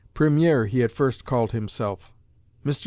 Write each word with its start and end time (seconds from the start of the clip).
"Premier" 0.15 0.65
he 0.65 0.81
at 0.81 0.91
first 0.91 1.25
called 1.25 1.51
himself. 1.51 2.11
Mr. 2.65 2.79